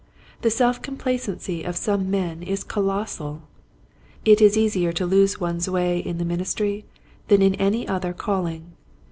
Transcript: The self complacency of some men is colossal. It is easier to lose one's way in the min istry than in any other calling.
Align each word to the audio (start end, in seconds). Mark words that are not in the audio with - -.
The 0.41 0.49
self 0.49 0.81
complacency 0.81 1.61
of 1.61 1.75
some 1.77 2.09
men 2.09 2.41
is 2.41 2.63
colossal. 2.63 3.43
It 4.25 4.41
is 4.41 4.57
easier 4.57 4.91
to 4.91 5.05
lose 5.05 5.39
one's 5.39 5.69
way 5.69 5.99
in 5.99 6.17
the 6.17 6.25
min 6.25 6.39
istry 6.41 6.85
than 7.27 7.43
in 7.43 7.53
any 7.53 7.87
other 7.87 8.11
calling. 8.11 8.71